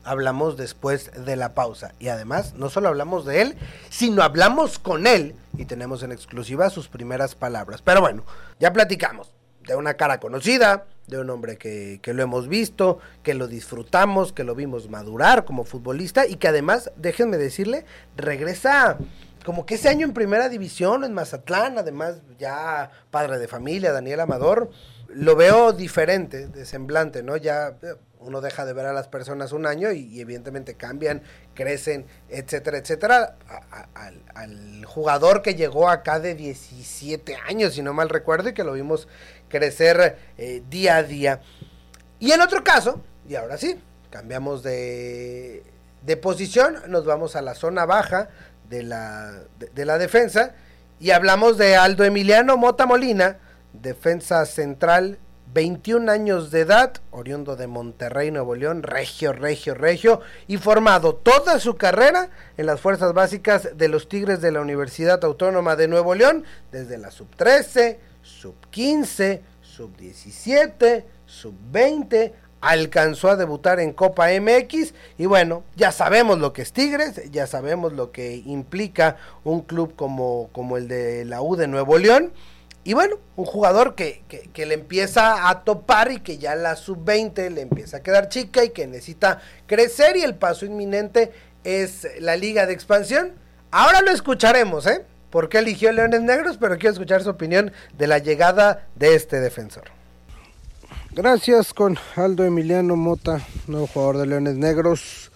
[0.04, 3.56] hablamos después de la pausa y además no solo hablamos de él,
[3.90, 7.82] sino hablamos con él y tenemos en exclusiva sus primeras palabras.
[7.82, 8.24] Pero bueno,
[8.58, 9.32] ya platicamos
[9.66, 14.32] de una cara conocida, de un hombre que, que, lo hemos visto, que lo disfrutamos,
[14.32, 17.84] que lo vimos madurar como futbolista y que además, déjenme decirle,
[18.16, 18.98] regresa
[19.44, 24.20] como que ese año en primera división en Mazatlán, además ya padre de familia, Daniel
[24.20, 24.70] Amador,
[25.08, 27.36] lo veo diferente de semblante, ¿no?
[27.38, 31.22] Ya eh, uno deja de ver a las personas un año y, evidentemente cambian,
[31.54, 33.36] crecen, etcétera, etcétera.
[34.34, 38.72] al, jugador que llegó acá de 17 años, si no mal recuerdo, y que lo
[38.72, 39.08] vimos
[39.48, 41.40] crecer eh, día a día.
[42.18, 43.80] Y en otro caso, y ahora sí,
[44.11, 45.62] cambiamos de,
[46.02, 48.28] de posición, nos vamos a la zona baja
[48.68, 50.54] de la, de la defensa
[51.00, 53.38] y hablamos de Aldo Emiliano Mota Molina,
[53.72, 55.18] defensa central
[55.54, 61.58] 21 años de edad, oriundo de Monterrey, Nuevo León, regio, regio, regio, y formado toda
[61.58, 66.14] su carrera en las fuerzas básicas de los Tigres de la Universidad Autónoma de Nuevo
[66.14, 73.92] León, desde la sub 13, sub 15, sub 17, sub 20, alcanzó a debutar en
[73.92, 79.16] Copa MX y bueno, ya sabemos lo que es Tigres, ya sabemos lo que implica
[79.44, 82.32] un club como, como el de la U de Nuevo León
[82.84, 87.50] y bueno, un jugador que, que, le empieza a topar y que ya la sub-20
[87.50, 91.32] le empieza a quedar chica y que necesita crecer y el paso inminente
[91.64, 93.32] es la liga de expansión.
[93.70, 95.04] Ahora lo escucharemos, ¿eh?
[95.30, 96.56] ¿Por qué eligió Leones Negros?
[96.58, 99.84] Pero quiero escuchar su opinión de la llegada de este defensor.
[101.12, 105.30] Gracias con Aldo Emiliano Mota, nuevo jugador de Leones Negros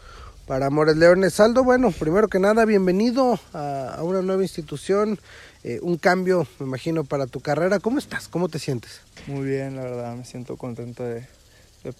[0.46, 1.40] para Amores Leones.
[1.40, 5.18] Aldo, bueno, primero que nada, bienvenido a, a una nueva institución
[5.64, 7.78] eh, un cambio, me imagino, para tu carrera.
[7.78, 8.26] ¿Cómo estás?
[8.26, 9.00] ¿Cómo te sientes?
[9.28, 11.24] Muy bien, la verdad, me siento contento de,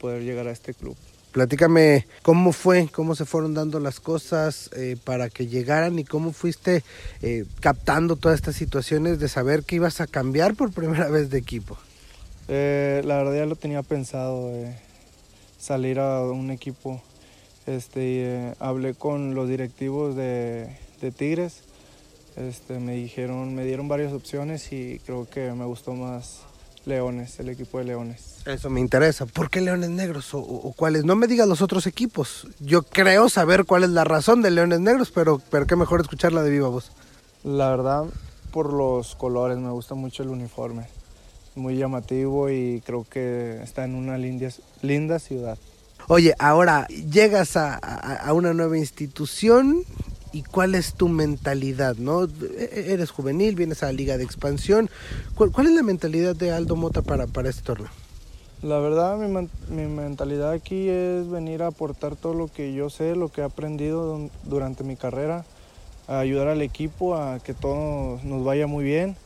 [0.00, 0.96] poder llegar a este club.
[1.33, 6.33] Platícame cómo fue, cómo se fueron dando las cosas eh, para que llegaran y cómo
[6.33, 6.85] fuiste
[7.23, 11.38] eh, captando todas estas situaciones de saber que ibas a cambiar por primera vez de
[11.38, 11.79] equipo.
[12.49, 14.53] la verdad ya lo tenía pensado,
[15.59, 17.03] salir a un equipo.
[17.66, 21.62] Este, hablé con los directivos de, de Tigres
[22.37, 26.40] este, me dijeron, me dieron varias opciones y creo que me gustó más
[26.85, 28.37] Leones, el equipo de Leones.
[28.47, 29.27] Eso me interesa.
[29.27, 31.05] ¿Por qué Leones Negros o, cuáles?
[31.05, 32.47] No me digas los otros equipos.
[32.61, 36.42] Yo creo saber cuál es la razón de Leones Negros, pero, pero qué mejor escucharla
[36.42, 36.90] de viva voz.
[37.45, 38.05] La verdad,
[38.51, 40.87] por los colores, me gusta mucho el uniforme.
[41.55, 44.49] Muy llamativo y creo que está en una linda,
[44.81, 45.59] linda ciudad.
[46.09, 49.85] Oye, ahora llegas a, a una nueva institución
[50.33, 52.25] y cuál es tu mentalidad, ¿no?
[52.25, 54.90] E-, eres juvenil, vienes a la liga de expansión.
[55.35, 57.90] ¿Cuál, es la mentalidad de Aldo Mota para, para este torneo?
[58.62, 63.16] La verdad, mi, mi, mentalidad aquí es venir a aportar todo lo que yo sé,
[63.16, 65.45] lo que he aprendido durante mi carrera,
[66.07, 69.16] a ayudar al equipo a que todo nos vaya muy bien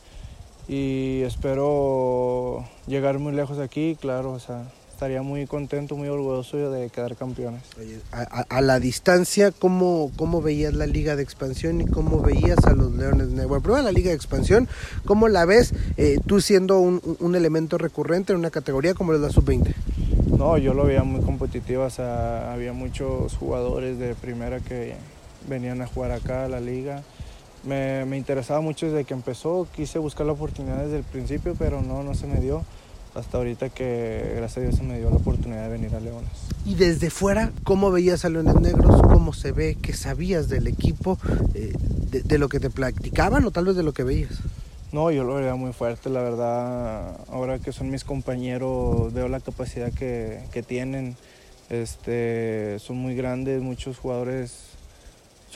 [0.69, 4.65] y espero llegar muy lejos aquí, claro, o sea,
[4.97, 7.61] estaría muy contento, muy orgulloso de quedar campeones.
[8.13, 12.93] a, la distancia, ¿cómo, ¿cómo veías la liga de expansión y cómo veías a los
[12.93, 13.49] Leones Negros?
[13.49, 14.69] Bueno, primero la liga de expansión,
[15.05, 19.29] ¿cómo la ves eh, tú siendo un, elemento recurrente en una categoría como es la
[19.29, 19.75] sub-20?
[20.39, 24.95] No, yo lo veía muy competitiva, o sea, había muchos jugadores de primera que
[25.47, 27.03] venían a jugar acá a la liga.
[27.65, 31.83] Me, me interesaba mucho desde que empezó, quise buscar la oportunidad desde el principio, pero
[31.83, 32.65] no, no se me dio
[33.17, 36.31] hasta ahorita que gracias a Dios se me dio la oportunidad de venir a Leones.
[36.65, 39.01] Y desde fuera, ¿cómo veías a Leones Negros?
[39.03, 39.77] ¿Cómo se ve?
[39.81, 41.19] ¿Qué sabías del equipo?
[41.55, 41.73] Eh,
[42.11, 44.39] de, lo que te platicaban o tal vez de lo que veías?
[44.93, 47.17] No, yo lo veía muy fuerte, la verdad.
[47.31, 51.17] Ahora que son mis compañeros, veo la capacidad que, que tienen.
[51.71, 54.76] Este, son muy grandes, muchos jugadores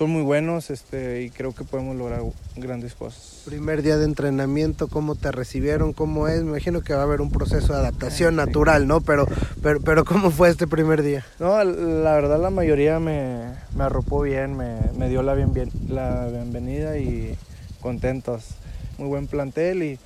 [0.00, 2.22] son muy buenos este, y creo que podemos lograr
[2.56, 3.42] grandes cosas.
[3.44, 5.92] Primer día de entrenamiento, ¿cómo te recibieron?
[5.92, 6.42] ¿Cómo es?
[6.42, 9.02] Me imagino que va a haber un proceso de adaptación natural, ¿no?
[9.02, 9.26] Pero,
[9.62, 11.26] pero, pero ¿cómo fue este primer día?
[11.38, 13.42] No, la verdad la mayoría me,
[13.76, 17.36] me arropó bien, me, me dio la, bien, la bienvenida y
[17.82, 18.54] contentos.
[18.96, 19.98] Muy buen plantel y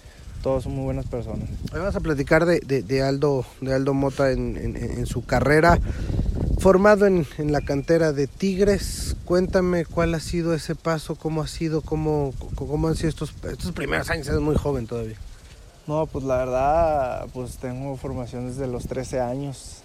[0.44, 1.48] todos son muy buenas personas.
[1.72, 5.80] Hoy vamos a platicar de, de, Aldo, de Aldo Mota en, en, en su carrera
[6.58, 9.16] formado en, en, la cantera de Tigres.
[9.24, 13.72] Cuéntame cuál ha sido ese paso, cómo ha sido, cómo, cómo han sido estos, estos
[13.72, 14.28] primeros años.
[14.28, 15.16] Eres muy joven todavía.
[15.86, 19.78] No, pues la verdad, pues tengo formación desde los 13 años.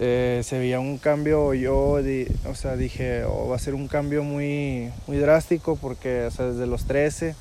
[0.00, 1.98] Eh, se veía un cambio, yo
[2.48, 6.46] o sea, dije, oh, va a ser un cambio muy, muy drástico porque o sea,
[6.46, 7.34] desde los 13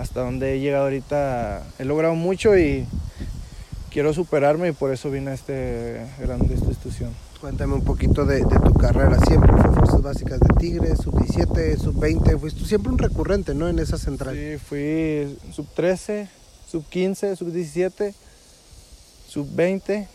[0.00, 2.86] hasta donde he llegado ahorita he logrado mucho y
[3.90, 7.10] quiero superarme y por eso vine a este grande institución.
[7.38, 9.18] Cuéntame un poquito de, tu carrera.
[9.26, 12.38] Siempre fue Fuerzas Básicas de Tigres, sub-17, sub-20.
[12.38, 13.68] Fuiste siempre un recurrente, ¿no?
[13.68, 14.34] En esa central.
[14.36, 16.28] Sí, fui sub-13,
[16.70, 18.14] sub-15, sub-17,
[19.28, 20.08] sub-20.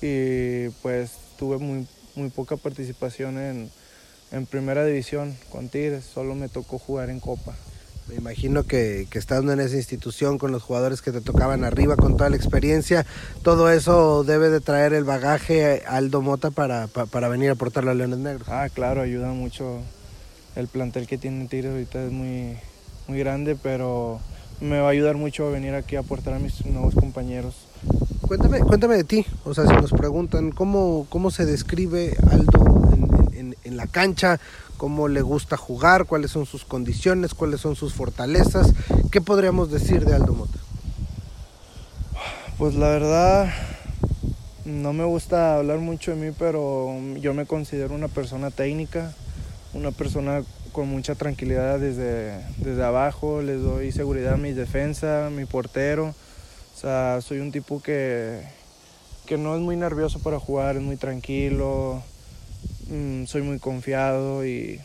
[0.00, 3.70] Y pues tuve muy, muy poca participación en,
[4.30, 6.04] en primera división con Tigres.
[6.04, 7.54] Solo me tocó jugar en Copa.
[8.08, 12.16] Me imagino que, estando en esa institución con los jugadores que te tocaban arriba, con
[12.16, 13.06] toda la experiencia,
[13.42, 17.94] todo eso debe de traer el bagaje Aldo Mota para, para, venir a aportarle a
[17.94, 18.48] Leones Negros.
[18.48, 19.80] Ah, claro, ayuda mucho.
[20.56, 22.56] El plantel que tiene Tigres ahorita es muy,
[23.06, 24.20] muy grande, pero
[24.60, 27.66] me va a ayudar mucho a venir aquí a aportar a mis nuevos compañeros.
[28.20, 32.90] Cuéntame, cuéntame de ti, o sea, si nos preguntan cómo, cómo se describe Aldo
[33.32, 34.40] en, en la cancha,
[34.82, 38.74] cómo le gusta jugar, cuáles son sus condiciones, cuáles son sus fortalezas.
[39.12, 40.58] ¿Qué podríamos decir de Aldo Mota?
[42.58, 43.48] Pues la verdad,
[44.64, 49.14] no me gusta hablar mucho de mí, pero yo me considero una persona técnica,
[49.72, 50.42] una persona
[50.72, 56.06] con mucha tranquilidad desde, desde abajo, les doy seguridad a mi defensa, mi portero.
[56.06, 58.42] O sea, soy un tipo que,
[59.26, 62.02] que no es muy nervioso para jugar, es muy tranquilo,
[62.92, 64.78] Mm, soy muy confiado y,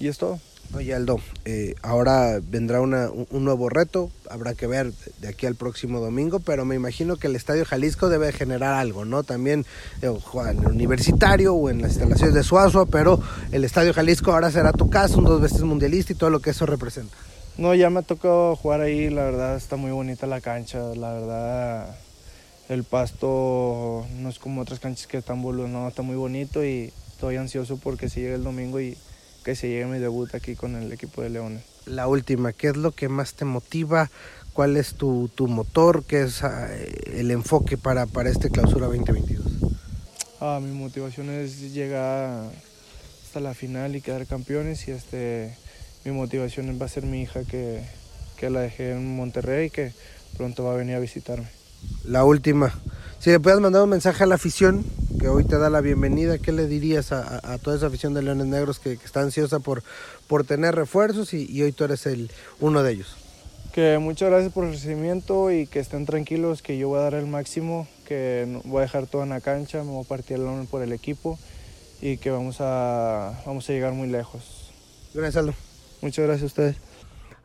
[0.00, 0.40] y es todo.
[0.74, 2.90] Oye Aldo, eh, ahora vendrá un,
[3.30, 7.36] nuevo reto, habrá que ver de aquí al próximo domingo, pero me imagino que el
[7.36, 9.22] Estadio Jalisco debe generar algo, ¿no?
[9.22, 9.64] También
[10.02, 14.50] eh, en el universitario o en las instalaciones de Suazua, pero el Estadio Jalisco ahora
[14.50, 17.16] será tu casa, un dos veces mundialista y todo lo que eso representa.
[17.56, 21.12] No, ya me ha tocado jugar ahí, la verdad está muy bonita la cancha, la
[21.14, 21.96] verdad
[22.68, 26.92] el pasto no es como otras canchas que están boludo, no, está muy bonito y
[27.18, 28.96] estoy ansioso porque si llegue el domingo y
[29.44, 31.64] que se llegue mi debut aquí con el equipo de Leones.
[31.84, 34.08] La última, ¿qué es lo que más te motiva?
[34.52, 36.04] ¿Cuál es tu, motor?
[36.04, 36.68] ¿Qué es ah,
[37.06, 39.44] el enfoque para, para este clausura 2022?
[40.40, 42.52] Ah, mi motivación es llegar
[43.24, 45.56] hasta la final y quedar campeones y este,
[46.04, 47.82] mi motivación va a ser mi hija que,
[48.36, 49.92] que la dejé en Monterrey y que
[50.36, 51.48] pronto va a venir a visitarme.
[52.04, 52.72] La última,
[53.20, 54.84] si le puedes mandar un mensaje a la afición
[55.18, 58.46] que hoy te da la bienvenida, ¿qué le dirías a, toda esa afición de Leones
[58.46, 59.82] Negros que, está ansiosa por,
[60.28, 63.16] por tener refuerzos y, hoy tú eres el, uno de ellos?
[63.72, 67.14] Que muchas gracias por el recibimiento y que estén tranquilos, que yo voy a dar
[67.14, 70.66] el máximo, que voy a dejar todo en la cancha, me voy a partir el
[70.68, 71.38] por el equipo
[72.00, 74.72] y que vamos a, vamos a llegar muy lejos.
[75.12, 75.54] Gracias, Aldo.
[76.00, 76.76] Muchas gracias a ustedes.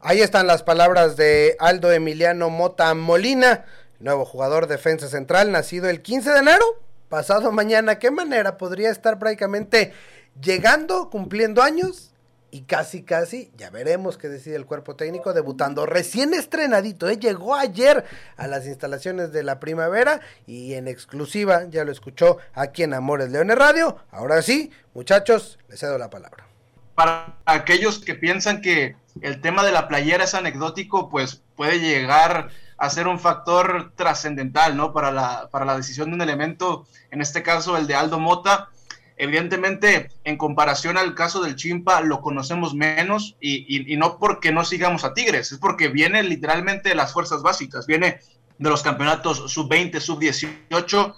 [0.02, 3.66] Ahí están las palabras de Aldo Emiliano Mota Molina
[4.04, 6.66] nuevo jugador defensa central, nacido el 15 de enero,
[7.10, 8.00] pasado mañana.
[8.00, 9.94] ¿Qué manera podría estar prácticamente
[10.39, 12.12] llegando, cumpliendo años?
[12.52, 17.10] Y casi, casi, ya veremos qué decide el cuerpo técnico, debutando recién estrenadito.
[17.10, 17.18] ¿eh?
[17.18, 18.04] Llegó ayer
[18.38, 23.32] a las instalaciones de la primavera y en exclusiva, ya lo escuchó aquí en Amores
[23.32, 23.98] Leones Radio.
[24.12, 26.46] Ahora sí, muchachos, les cedo la palabra.
[26.94, 32.50] Para aquellos que piensan que el tema de la playera es anecdótico, pues puede llegar
[32.78, 34.94] a ser un factor trascendental, ¿no?
[34.94, 38.70] Para la, para la decisión de un elemento, en este caso el de Aldo Mota.
[39.16, 45.04] Evidentemente, en comparación al caso del Chimpa, lo conocemos menos y, no porque no sigamos
[45.04, 48.20] a Tigres, es porque viene literalmente de las fuerzas básicas, viene
[48.58, 51.14] de los campeonatos sub-20, sub-18.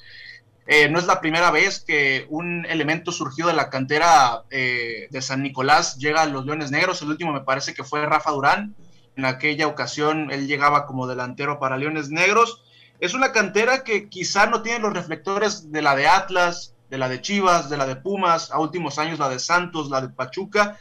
[0.68, 5.22] Eh, no es la primera vez que un elemento surgió de la cantera eh, de
[5.22, 7.02] San Nicolás llega a los Leones Negros.
[7.02, 8.76] El último me parece que fue Rafa Durán.
[9.16, 12.62] En aquella ocasión él llegaba como delantero para Leones Negros.
[13.00, 17.10] Es una cantera que quizá no tiene los reflectores de la de Atlas, de la
[17.10, 20.78] de Chivas, de la de Pumas, a últimos años la de Santos, la de Pachuca,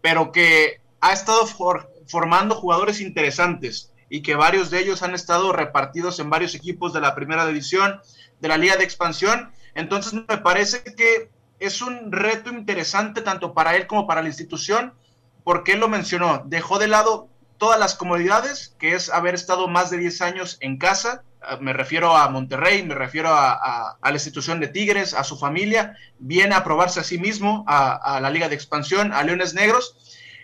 [0.00, 1.46] pero que ha estado
[2.06, 7.00] formando jugadores interesantes y que varios de ellos han estado repartidos en varios equipos de
[7.00, 8.00] la primera división,
[8.40, 9.52] de la liga de expansión.
[9.74, 14.94] Entonces me parece que es un reto interesante tanto para él como para la institución,
[15.44, 17.28] porque él lo mencionó, dejó de lado
[17.62, 21.72] todas las comodidades, que es haber estado más de 10 años en casa, ah, me
[21.72, 26.64] refiero a Monterrey, me refiero a, la institución de Tigres, a su familia, viene a
[26.64, 29.94] probarse a sí mismo, a, la Liga de Expansión, a Leones Negros,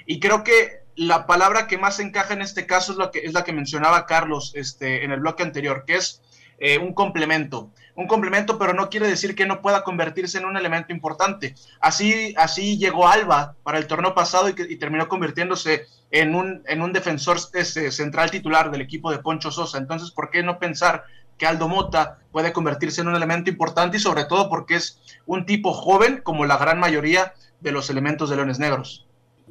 [0.06, 3.32] y creo que la palabra que más encaja en este caso es, lo que, es
[3.32, 6.22] la que mencionaba Carlos este, en el bloque anterior, que es
[6.60, 7.72] eh, un complemento.
[7.98, 11.56] Un complemento, pero no quiere decir que no pueda convertirse en un elemento importante.
[11.80, 16.92] Así, así llegó Alba para el torneo pasado y, terminó convirtiéndose en un, en un
[16.92, 19.78] defensor este, central titular del equipo de Poncho Sosa.
[19.78, 21.06] Entonces, ¿por qué no pensar
[21.36, 25.44] que Aldo Mota puede convertirse en un elemento importante y sobre todo porque es un
[25.44, 29.08] tipo joven como la gran mayoría de los elementos de Leones Negros?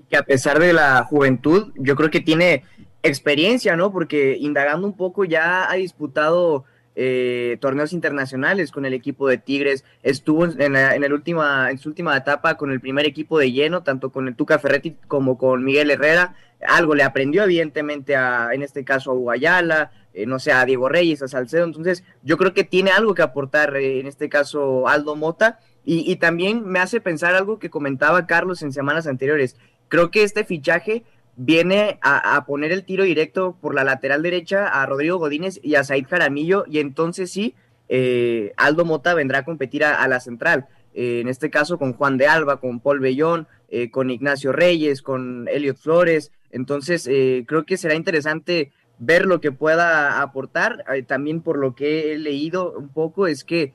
[0.10, 2.64] que a pesar de la juventud, yo creo que tiene
[3.04, 3.92] experiencia, ¿no?
[3.92, 6.64] Porque indagando un poco ya ha disputado
[7.00, 12.18] eh, torneos internacionales con el equipo de Tigres, estuvo en, el última, en su última
[12.18, 15.92] etapa con el primer equipo de lleno, tanto con el Tuca Ferretti como con Miguel
[15.92, 16.36] Herrera,
[16.68, 20.90] algo le aprendió evidentemente a, en este caso a Guayala, eh, no sé, a Diego
[20.90, 24.88] Reyes, a Salcedo, entonces yo creo que tiene algo que aportar, eh, en este caso
[24.88, 29.56] Aldo Mota, y, y también me hace pensar algo que comentaba Carlos en semanas anteriores,
[29.90, 31.04] Creo que este fichaje
[31.38, 35.84] viene a, poner el tiro directo por la lateral derecha a Rodrigo Godínez y a
[35.84, 37.54] Said Jaramillo, y entonces sí,
[37.90, 40.68] eh, Aldo Mota vendrá a competir a, la central.
[40.96, 45.04] Eh, en este caso con Juan de Alba, con Paul Bellón, eh, con Ignacio Reyes,
[45.04, 46.32] con Elliot Flores.
[46.50, 47.08] Entonces,
[47.46, 50.84] creo que será interesante ver lo que pueda aportar.
[51.06, 53.74] también por lo que he leído un poco, es que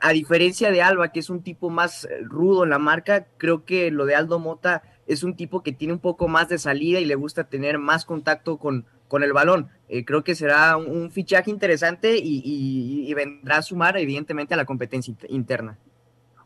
[0.00, 3.90] a diferencia de Alba, que es un tipo más rudo en la marca, creo que
[3.90, 7.04] lo de Aldo Mota es un tipo que tiene un poco más de salida y
[7.04, 9.68] le gusta tener más contacto con, con el balón.
[9.88, 15.12] Eh, creo que será un, fichaje interesante y, vendrá a sumar evidentemente a la competencia
[15.28, 15.76] interna.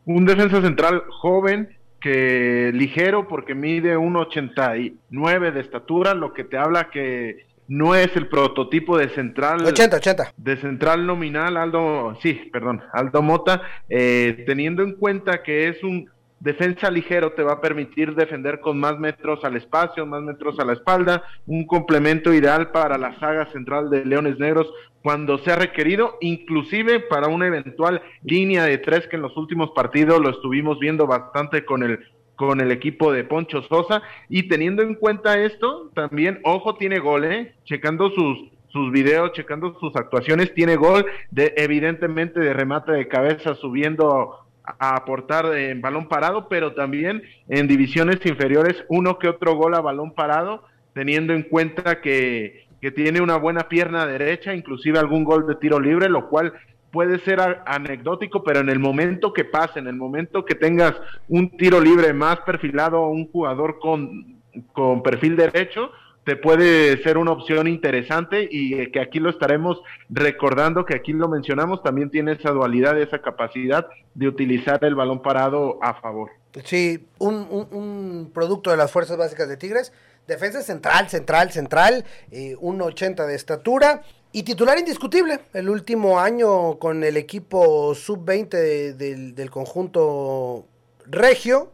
[0.05, 1.69] Un defensa central joven
[2.01, 8.27] que ligero porque mide 1,89 de estatura, lo que te habla que no es el
[8.27, 10.33] prototipo de central 80, 80.
[10.37, 16.07] de central nominal Aldo sí perdón Aldo Mota eh, teniendo en cuenta que es un
[16.45, 20.63] defensa ligero te va a permitir defender con más metros al espacio, más metros a
[20.63, 26.17] la espalda, un complemento ideal para la saga central de Leones Negros cuando sea requerido,
[26.21, 31.07] inclusive para una eventual línea de tres que en los últimos partidos lo estuvimos viendo
[31.07, 31.99] bastante con el
[32.35, 37.23] con el equipo de Poncho Sosa y teniendo en cuenta esto, también ojo tiene gol,
[37.23, 37.55] ¿eh?
[37.63, 43.55] checando sus sus videos, checando sus actuaciones, tiene gol de evidentemente de remate de cabeza
[43.55, 44.44] subiendo
[44.79, 49.81] a aportar en balón parado, pero también en divisiones inferiores uno que otro gol a
[49.81, 55.47] balón parado, teniendo en cuenta que, que tiene una buena pierna derecha, inclusive algún gol
[55.47, 56.53] de tiro libre, lo cual
[56.91, 60.93] puede ser anecdótico, pero en el momento que pase, en el momento que tengas
[61.27, 64.37] un tiro libre más perfilado, un jugador con,
[64.71, 65.91] con perfil derecho,
[66.25, 71.29] te puede ser una opción interesante y que aquí lo estaremos recordando, que aquí lo
[71.29, 76.31] mencionamos, también tiene esa dualidad, esa capacidad de utilizar el balón parado a favor.
[76.63, 79.93] Sí, un, un, producto de las fuerzas básicas de Tigres,
[80.27, 85.41] defensa central, central, central, eh, 1.80 de estatura y titular indiscutible.
[85.53, 90.65] El último año con el equipo sub-20 del conjunto
[91.05, 91.71] regio,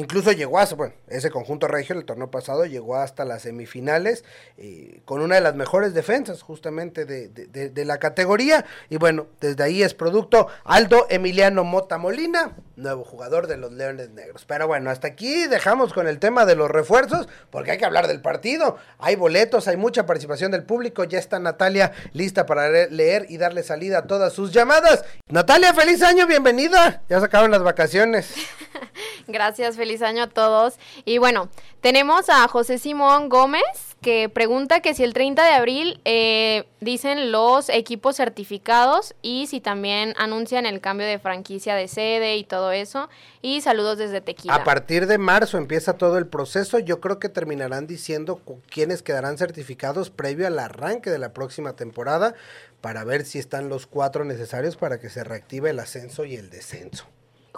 [0.00, 4.24] Incluso llegó a, bueno, ese conjunto regio el torneo pasado llegó hasta las semifinales
[4.56, 8.64] eh, con una de las mejores defensas justamente de, la categoría.
[8.88, 14.08] Y bueno, desde ahí es producto Aldo Emiliano Mota Molina, nuevo jugador de los Leones
[14.08, 14.46] Negros.
[14.46, 18.08] Pero bueno, hasta aquí dejamos con el tema de los refuerzos, porque hay que hablar
[18.08, 18.78] del partido.
[18.96, 21.04] Hay boletos, hay mucha participación del público.
[21.04, 25.04] Ya está Natalia lista para leer y darle salida a todas sus llamadas.
[25.28, 27.02] Natalia, feliz año, bienvenida.
[27.10, 28.32] Ya se acaban las vacaciones.
[29.28, 30.78] Gracias, feliz año a todos.
[31.04, 31.48] Y bueno,
[31.80, 37.32] tenemos a José Simón Gómez que pregunta que si el 30 de abril eh, dicen
[37.32, 42.72] los equipos certificados y si también anuncian el cambio de franquicia de sede y todo
[42.72, 43.10] eso.
[43.42, 44.54] Y saludos desde Tequila.
[44.54, 46.78] A partir de marzo empieza todo el proceso.
[46.78, 48.40] Yo creo que terminarán diciendo
[48.70, 52.34] quiénes quedarán certificados previo al arranque de la próxima temporada
[52.80, 56.48] para ver si están los cuatro necesarios para que se reactive el ascenso y el
[56.48, 57.06] descenso.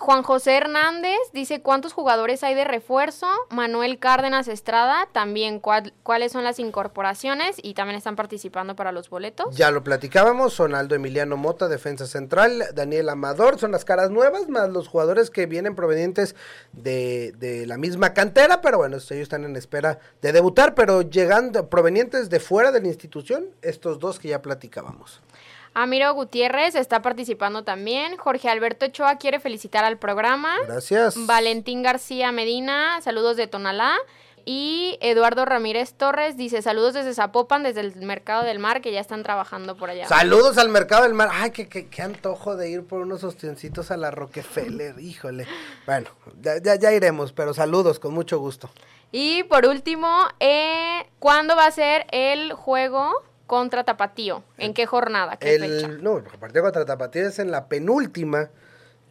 [0.03, 3.29] Juan José Hernández dice cuántos jugadores hay de refuerzo.
[3.51, 9.55] Manuel Cárdenas Estrada también cuáles son las incorporaciones y también están participando para los boletos.
[9.55, 14.49] Ya lo platicábamos, son Aldo Emiliano Mota, defensa central, Daniel Amador, son las caras nuevas,
[14.49, 16.35] más los jugadores que vienen provenientes
[16.73, 21.69] de, de la misma cantera, pero bueno, ellos están en espera de debutar, pero llegando
[21.69, 25.21] provenientes de fuera de la institución, estos dos que ya platicábamos.
[25.75, 28.17] Amiro Gutiérrez está participando también.
[28.17, 30.55] Jorge Alberto Ochoa quiere felicitar al programa.
[30.67, 31.15] Gracias.
[31.27, 33.97] Valentín García Medina, saludos de Tonalá.
[34.45, 39.01] Y Eduardo Ramírez Torres dice saludos desde Zapopan, desde el Mercado del Mar, que ya
[39.01, 40.09] están trabajando por allá.
[40.09, 41.29] Saludos al Mercado del Mar.
[41.33, 45.47] Ay, qué, qué, antojo de ir por unos ostioncitos a la Rockefeller, híjole.
[45.87, 46.11] Bueno,
[46.41, 48.69] ya, ya, ya, iremos, pero saludos, con mucho gusto.
[49.13, 53.23] Y por último, eh, ¿cuándo va a ser el juego
[53.53, 54.43] contra Tapatío?
[54.57, 55.37] ¿En qué jornada?
[55.37, 55.89] ¿Qué fecha?
[55.89, 58.49] No, el partido contra Tapatío es en la penúltima,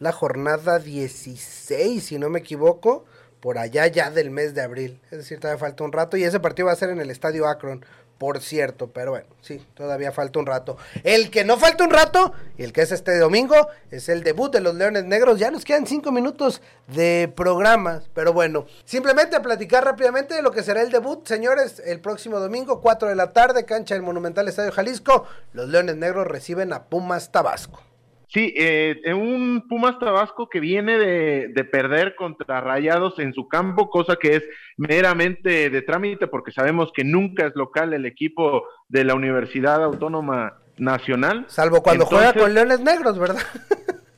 [0.00, 3.04] la jornada 16, si no me equivoco,
[3.38, 5.00] por allá ya del mes de abril.
[5.12, 7.46] Es decir, todavía falta un rato y ese partido va a ser en el Estadio
[7.46, 7.86] Akron
[8.18, 10.76] por cierto, pero bueno, sí, todavía falta un rato.
[11.02, 14.52] El que no falta un rato, y el que es este domingo, es el debut
[14.52, 15.38] de los Leones Negros.
[15.38, 20.52] Ya nos quedan cinco minutos de programas, pero bueno, simplemente a platicar rápidamente de lo
[20.52, 24.48] que será el debut, señores, el próximo domingo, 4 de la tarde, cancha del Monumental
[24.48, 27.91] Estadio Jalisco, los Leones Negros reciben a Pumas Tabasco.
[28.32, 34.16] Sí, eh, un Pumas Tabasco que viene de, perder contra Rayados en su campo, cosa
[34.16, 34.44] que es
[34.78, 40.54] meramente de trámite porque sabemos que nunca es local el equipo de la Universidad Autónoma
[40.78, 41.44] Nacional.
[41.48, 43.42] Salvo cuando juega con Leones Negros, ¿verdad?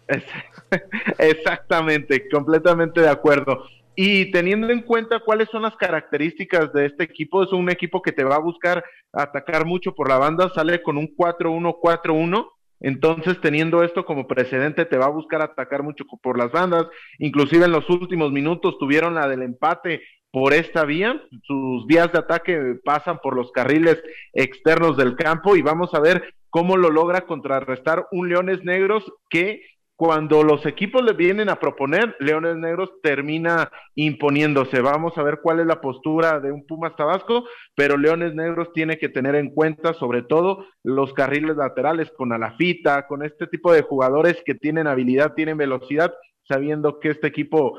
[1.18, 3.64] exactamente, completamente de acuerdo.
[3.96, 8.12] Y teniendo en cuenta cuáles son las características de este equipo, es un equipo que
[8.12, 12.46] te va a buscar atacar mucho por la banda, sale con un 4-1-4-1
[12.86, 16.86] entonces, teniendo esto como precedente, te va a buscar atacar mucho por las bandas.
[17.18, 21.18] Inclusive en los últimos minutos tuvieron la del empate por esta vía.
[21.44, 24.02] Sus vías de ataque pasan por los carriles
[24.34, 29.62] externos del campo y vamos a ver cómo lo logra contrarrestar un Leones Negros que
[29.96, 34.80] cuando los equipos le vienen a proponer, Leones Negros termina imponiéndose.
[34.80, 37.44] Vamos a ver cuál es la postura de un Pumas Tabasco,
[37.76, 43.06] pero Leones Negros tiene que tener en cuenta sobre todo los carriles laterales con Alafita,
[43.06, 46.12] con este tipo de jugadores que tienen habilidad, tienen velocidad,
[46.48, 47.78] sabiendo que este equipo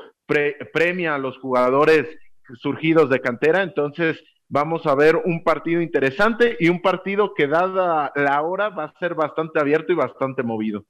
[0.72, 2.08] premia a los jugadores
[2.54, 3.62] surgidos de cantera.
[3.62, 8.84] Entonces, vamos a ver un partido interesante y un partido que dada la hora va
[8.84, 10.86] a ser bastante abierto y bastante movido.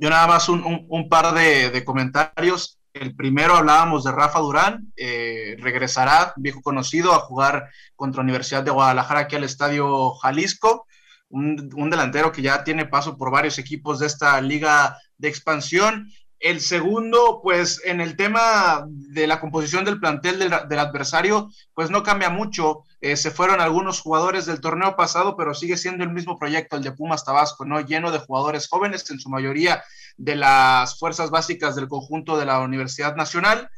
[0.00, 2.78] Yo nada más un, par de, comentarios.
[2.92, 8.70] El primero hablábamos de Rafa Durán, eh, regresará, viejo conocido, a jugar contra Universidad de
[8.70, 10.86] Guadalajara aquí al Estadio Jalisco.
[11.28, 16.08] Un, un, delantero que ya tiene paso por varios equipos de esta liga de expansión
[16.40, 22.02] el segundo, pues en el tema de la composición del plantel del, adversario, pues no
[22.02, 22.84] cambia mucho.
[23.00, 26.82] Eh, se fueron algunos jugadores del torneo pasado, pero sigue siendo el mismo proyecto, el
[26.82, 27.80] de Pumas Tabasco, ¿no?
[27.80, 29.84] Lleno de jugadores jóvenes, en su mayoría
[30.16, 33.70] de las fuerzas básicas del conjunto de la Universidad Nacional.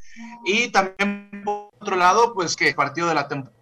[0.43, 3.60] Y también, por otro lado, pues que partido de la temporada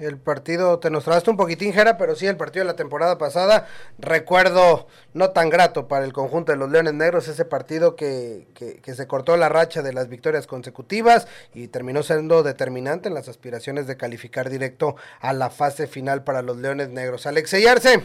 [0.00, 3.18] el partido, te nos trabaste un poquitín, Jera, pero sí, el partido de la temporada
[3.18, 3.66] pasada,
[3.98, 8.94] recuerdo no tan grato para el conjunto de los Leones Negros, ese partido que, que,
[8.94, 13.86] se cortó la racha de las victorias consecutivas y terminó siendo determinante en las aspiraciones
[13.86, 17.26] de calificar directo a la fase final para los Leones Negros.
[17.26, 18.02] Alexey Arce.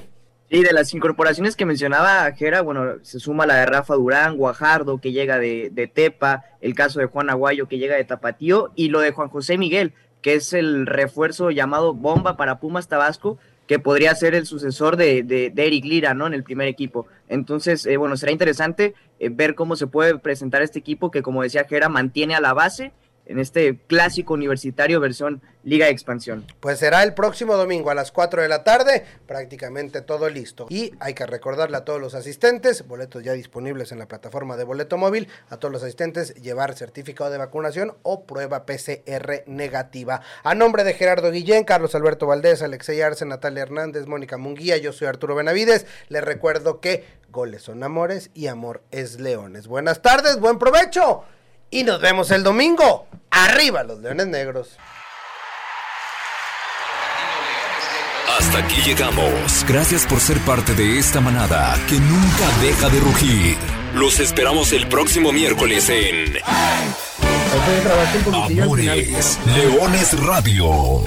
[0.49, 4.97] Sí, de las incorporaciones que mencionaba Jera, bueno, se suma la de Rafa Durán, Guajardo,
[4.97, 8.89] que llega de, de Tepa, el caso de Juan Aguayo, que llega de Tapatío, y
[8.89, 13.79] lo de Juan José Miguel, que es el refuerzo llamado Bomba para Pumas Tabasco, que
[13.79, 16.27] podría ser el sucesor de, de, Eric Lira, ¿no?
[16.27, 17.07] En el primer equipo.
[17.29, 21.41] Entonces, eh, bueno, será interesante eh, ver cómo se puede presentar este equipo que, como
[21.41, 22.91] decía Jera, mantiene a la base
[23.25, 26.45] en este clásico universitario versión Liga de Expansión.
[26.59, 30.65] Pues será el próximo domingo a las 4 de la tarde, prácticamente todo listo.
[30.69, 34.63] Y hay que recordarle a todos los asistentes, boletos ya disponibles en la plataforma de
[34.63, 40.21] boleto móvil, a todos los asistentes llevar certificado de vacunación o prueba PCR negativa.
[40.43, 44.93] A nombre de Gerardo Guillén, Carlos Alberto Valdés, Alexey Arce, Natalia Hernández, Mónica Munguía, yo
[44.93, 49.67] soy Arturo Benavides, les recuerdo que goles son amores y amor es leones.
[49.67, 51.23] Buenas tardes, buen provecho
[51.71, 53.07] y nos vemos el domingo.
[53.31, 54.77] Arriba los Leones Negros.
[58.37, 59.65] Hasta aquí llegamos.
[59.67, 63.57] Gracias por ser parte de esta manada que nunca deja de rugir.
[63.95, 66.37] Los esperamos el próximo miércoles en
[68.33, 71.03] Amores Leones Radio.